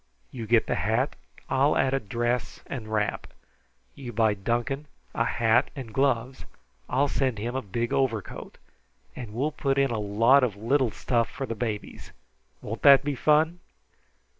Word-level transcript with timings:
You 0.31 0.47
get 0.47 0.65
the 0.65 0.73
hat. 0.73 1.15
I'll 1.47 1.77
add 1.77 1.93
a 1.93 1.99
dress 1.99 2.61
and 2.65 2.87
wrap. 2.91 3.27
You 3.93 4.11
buy 4.11 4.33
Duncan 4.33 4.87
a 5.13 5.23
hat 5.25 5.69
and 5.75 5.93
gloves. 5.93 6.43
I'll 6.89 7.07
send 7.07 7.37
him 7.37 7.55
a 7.55 7.61
big 7.61 7.93
overcoat, 7.93 8.57
and 9.15 9.31
we'll 9.35 9.51
put 9.51 9.77
in 9.77 9.91
a 9.91 9.99
lot 9.99 10.43
of 10.43 10.55
little 10.55 10.89
stuff 10.89 11.29
for 11.29 11.45
the 11.45 11.53
babies. 11.53 12.13
Won't 12.63 12.81
that 12.81 13.03
be 13.03 13.13
fun?" 13.13 13.59